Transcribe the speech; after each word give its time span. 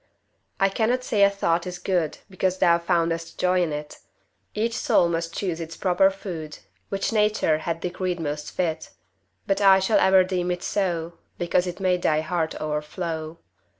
I 0.59 0.69
cannot 0.69 1.03
say 1.03 1.21
a 1.21 1.29
thought 1.29 1.67
is 1.67 1.77
good 1.77 2.17
Because 2.27 2.57
thou 2.57 2.79
foundest 2.79 3.39
joy 3.39 3.61
in 3.61 3.71
it; 3.71 3.99
Each 4.55 4.75
soul 4.75 5.07
must 5.07 5.31
choose 5.35 5.59
its 5.61 5.77
proper 5.77 6.09
food 6.09 6.57
Which 6.89 7.13
Nature 7.13 7.59
hath 7.59 7.81
decreed 7.81 8.19
most 8.19 8.49
fit; 8.49 8.89
But 9.45 9.61
I 9.61 9.77
shall 9.79 9.99
ever 9.99 10.23
deem 10.23 10.49
it 10.49 10.63
so 10.63 11.19
Because 11.37 11.67
it 11.67 11.79
made 11.79 12.01
thy 12.01 12.21
heart 12.21 12.59
o'erflow. 12.59 13.37